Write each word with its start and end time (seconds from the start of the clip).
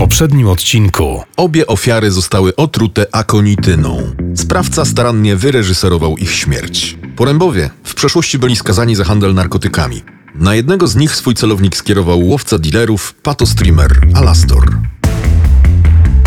poprzednim 0.00 0.48
odcinku. 0.48 1.24
Obie 1.36 1.66
ofiary 1.66 2.10
zostały 2.10 2.56
otrute 2.56 3.06
akonityną. 3.12 4.14
Sprawca 4.34 4.84
starannie 4.84 5.36
wyreżyserował 5.36 6.16
ich 6.16 6.32
śmierć. 6.32 6.98
Porębowie 7.16 7.70
w 7.84 7.94
przeszłości 7.94 8.38
byli 8.38 8.56
skazani 8.56 8.96
za 8.96 9.04
handel 9.04 9.34
narkotykami. 9.34 10.02
Na 10.34 10.54
jednego 10.54 10.86
z 10.86 10.96
nich 10.96 11.14
swój 11.14 11.34
celownik 11.34 11.76
skierował 11.76 12.26
łowca 12.26 12.58
dealerów, 12.58 13.14
patostreamer 13.14 13.90
Alastor. 14.14 14.78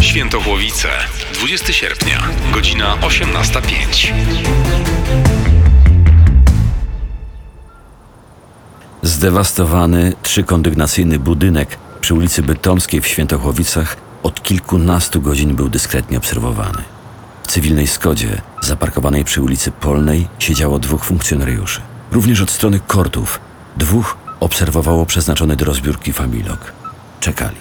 Świętochłowice, 0.01 0.87
20 1.33 1.73
sierpnia, 1.73 2.23
godzina 2.53 2.97
18.05. 2.97 4.13
Zdewastowany 9.03 10.13
trzykondygnacyjny 10.21 11.19
budynek 11.19 11.77
przy 12.03 12.13
ulicy 12.13 12.41
Bytomskiej 12.41 13.01
w 13.01 13.07
Świętochłowicach 13.07 13.97
od 14.23 14.43
kilkunastu 14.43 15.21
godzin 15.21 15.55
był 15.55 15.69
dyskretnie 15.69 16.17
obserwowany. 16.17 16.83
W 17.43 17.47
cywilnej 17.47 17.87
Skodzie, 17.87 18.41
zaparkowanej 18.61 19.23
przy 19.23 19.41
ulicy 19.41 19.71
Polnej, 19.71 20.27
siedziało 20.39 20.79
dwóch 20.79 21.05
funkcjonariuszy. 21.05 21.81
Również 22.11 22.41
od 22.41 22.51
strony 22.51 22.79
kortów 22.87 23.39
dwóch 23.77 24.17
obserwowało 24.39 25.05
przeznaczony 25.05 25.55
do 25.55 25.65
rozbiórki 25.65 26.13
familok. 26.13 26.73
Czekali. 27.19 27.57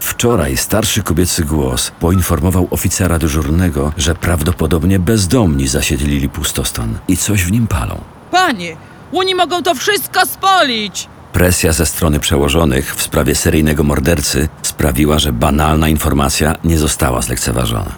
Wczoraj 0.00 0.56
starszy 0.56 1.02
kobiecy 1.02 1.44
głos 1.44 1.92
poinformował 2.00 2.68
oficera 2.70 3.18
dyżurnego, 3.18 3.92
że 3.96 4.14
prawdopodobnie 4.14 4.98
bezdomni 4.98 5.68
zasiedlili 5.68 6.28
pustostan 6.28 6.98
i 7.08 7.16
coś 7.16 7.44
w 7.44 7.52
nim 7.52 7.66
palą. 7.66 8.00
Panie, 8.30 8.76
oni 9.12 9.34
mogą 9.34 9.62
to 9.62 9.74
wszystko 9.74 10.26
spolić! 10.26 11.08
Presja 11.32 11.72
ze 11.72 11.86
strony 11.86 12.20
przełożonych 12.20 12.94
w 12.94 13.02
sprawie 13.02 13.34
seryjnego 13.34 13.84
mordercy 13.84 14.48
sprawiła, 14.62 15.18
że 15.18 15.32
banalna 15.32 15.88
informacja 15.88 16.54
nie 16.64 16.78
została 16.78 17.22
zlekceważona. 17.22 17.94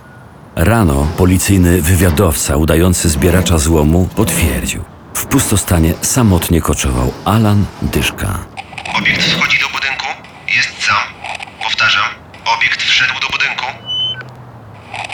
Rano 0.57 1.07
policyjny 1.17 1.83
wywiadowca 1.83 2.57
udający 2.57 3.09
zbieracza 3.09 3.59
złomu 3.59 4.09
potwierdził. 4.17 4.85
W 5.15 5.27
pustostanie 5.27 5.95
samotnie 6.03 6.61
koczował 6.61 7.13
Alan 7.25 7.65
Dyszka. 7.83 8.39
Obiekt 8.99 9.23
wchodzi 9.23 9.59
do 9.59 9.67
budynku. 9.69 10.07
Jest 10.57 10.87
sam. 10.87 11.05
Powtarzam. 11.63 12.09
Obiekt 12.59 12.83
wszedł 12.83 13.21
do 13.21 13.29
budynku. 13.29 13.65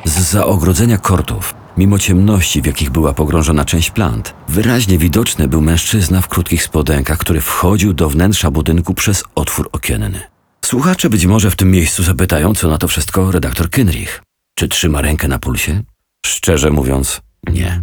Z 0.05 0.34
ogrodzenia 0.34 0.99
kortów, 0.99 1.55
mimo 1.81 1.98
ciemności, 1.98 2.62
w 2.62 2.67
jakich 2.67 2.91
była 2.91 3.12
pogrążona 3.12 3.64
część 3.64 3.91
plant, 3.91 4.34
wyraźnie 4.48 4.98
widoczny 4.98 5.48
był 5.48 5.61
mężczyzna 5.61 6.20
w 6.20 6.28
krótkich 6.28 6.62
spodenkach, 6.62 7.19
który 7.19 7.41
wchodził 7.41 7.92
do 7.92 8.11
wnętrza 8.11 8.50
budynku 8.50 8.95
przez 8.95 9.25
otwór 9.34 9.69
okienny. 9.72 10.20
Słuchacze 10.64 11.11
być 11.11 11.27
może 11.27 11.50
w 11.50 11.56
tym 11.56 11.70
miejscu 11.70 12.03
zapytają, 12.03 12.55
co 12.55 12.69
na 12.69 12.78
to 12.78 12.89
wszystko 12.89 13.33
redaktor 13.33 13.70
Kynrich. 13.70 14.22
Czy 14.55 14.69
trzyma 14.69 15.00
rękę 15.00 15.28
na 15.28 15.39
pulsie? 15.39 15.83
Szczerze 16.27 16.70
mówiąc, 16.70 17.20
nie. 17.53 17.81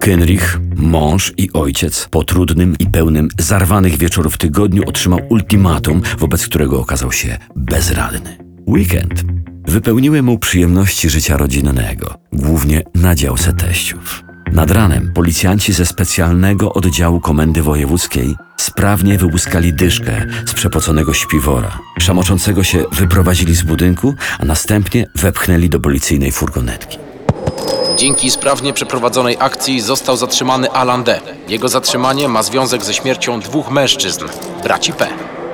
Kynrich, 0.00 0.58
mąż 0.76 1.32
i 1.36 1.52
ojciec, 1.52 2.08
po 2.10 2.24
trudnym 2.24 2.76
i 2.78 2.86
pełnym 2.86 3.28
zarwanych 3.38 3.98
wieczorów 3.98 4.38
tygodniu 4.38 4.82
otrzymał 4.86 5.20
ultimatum, 5.28 6.02
wobec 6.18 6.46
którego 6.46 6.80
okazał 6.80 7.12
się 7.12 7.38
bezradny. 7.56 8.38
Weekend 8.66 9.33
wypełniły 9.66 10.22
mu 10.22 10.38
przyjemności 10.38 11.10
życia 11.10 11.36
rodzinnego, 11.36 12.14
głównie 12.32 12.82
na 12.94 13.14
działce 13.14 13.52
teściów. 13.52 14.24
Nad 14.52 14.70
ranem 14.70 15.12
policjanci 15.14 15.72
ze 15.72 15.86
specjalnego 15.86 16.72
oddziału 16.72 17.20
Komendy 17.20 17.62
Wojewódzkiej 17.62 18.36
sprawnie 18.56 19.18
wyłuskali 19.18 19.72
dyszkę 19.72 20.26
z 20.46 20.54
przepoconego 20.54 21.14
śpiwora. 21.14 21.78
Szamoczącego 21.98 22.64
się 22.64 22.84
wyprowadzili 22.92 23.54
z 23.54 23.62
budynku, 23.62 24.14
a 24.38 24.44
następnie 24.44 25.06
wepchnęli 25.14 25.68
do 25.68 25.80
policyjnej 25.80 26.32
furgonetki. 26.32 26.98
Dzięki 27.96 28.30
sprawnie 28.30 28.72
przeprowadzonej 28.72 29.36
akcji 29.38 29.80
został 29.80 30.16
zatrzymany 30.16 30.70
Alan 30.70 31.04
D. 31.04 31.20
Jego 31.48 31.68
zatrzymanie 31.68 32.28
ma 32.28 32.42
związek 32.42 32.84
ze 32.84 32.94
śmiercią 32.94 33.40
dwóch 33.40 33.70
mężczyzn, 33.70 34.24
braci 34.62 34.92
P. 34.92 35.06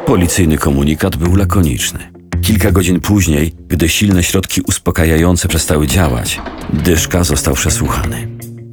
Policyjny 0.06 0.58
komunikat 0.58 1.16
był 1.16 1.36
lakoniczny. 1.36 2.19
Kilka 2.42 2.70
godzin 2.72 3.00
później, 3.00 3.52
gdy 3.68 3.88
silne 3.88 4.22
środki 4.22 4.60
uspokajające 4.60 5.48
przestały 5.48 5.86
działać, 5.86 6.40
Dyszka 6.72 7.24
został 7.24 7.54
przesłuchany. 7.54 8.28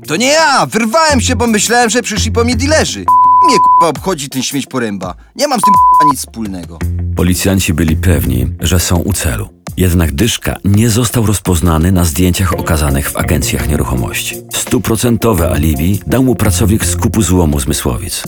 To 0.08 0.16
nie 0.16 0.28
ja! 0.28 0.66
Wyrwałem 0.66 1.22
się, 1.22 1.36
bo 1.36 1.48
myślałem, 1.48 1.90
że 1.90 2.02
przyszli 2.02 2.32
po 2.32 2.44
mnie 2.44 2.56
dilerzy. 2.56 3.00
Mnie 3.46 3.56
k***a 3.56 3.88
obchodzi 3.88 4.30
ten 4.30 4.44
śmieć 4.44 4.66
poręba. 4.66 5.16
Nie 5.36 5.48
mam 5.48 5.60
z 5.60 5.64
tym 5.64 5.74
k***a 5.74 6.12
nic 6.12 6.20
wspólnego. 6.20 6.80
Policjanci 7.16 7.74
byli 7.74 7.96
pewni, 7.96 8.48
że 8.60 8.80
są 8.80 8.98
u 8.98 9.14
celu. 9.14 9.50
Jednak 9.78 10.12
Dyszka 10.12 10.56
nie 10.66 10.90
został 10.90 11.26
rozpoznany 11.26 11.92
na 11.92 12.06
zdjęciach 12.06 12.54
okazanych 12.54 13.10
w 13.12 13.18
agencjach 13.18 13.70
nieruchomości. 13.70 14.36
Stuprocentowe 14.54 15.52
alibi 15.52 16.00
dał 16.08 16.24
mu 16.24 16.36
pracownik 16.36 16.86
skupu 16.86 17.22
złomu 17.22 17.60
z 17.60 17.68
Mysłowic. 17.68 18.24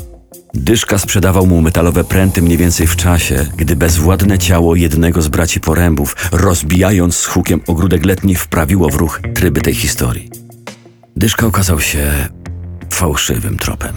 Dyszka 0.54 0.98
sprzedawał 0.98 1.48
mu 1.48 1.62
metalowe 1.62 2.04
pręty 2.04 2.42
mniej 2.42 2.58
więcej 2.58 2.88
w 2.88 2.96
czasie, 2.96 3.46
gdy 3.58 3.76
bezwładne 3.76 4.38
ciało 4.38 4.76
jednego 4.76 5.22
z 5.22 5.28
braci 5.28 5.60
porębów, 5.60 6.16
rozbijając 6.32 7.16
z 7.16 7.26
hukiem 7.26 7.62
ogródek 7.68 8.06
letni, 8.06 8.36
wprawiło 8.36 8.90
w 8.90 8.96
ruch 8.96 9.22
tryby 9.34 9.62
tej 9.62 9.74
historii. 9.74 10.30
Dyszka 11.16 11.46
okazał 11.46 11.80
się 11.80 12.12
fałszywym 12.90 13.58
tropem. 13.58 13.94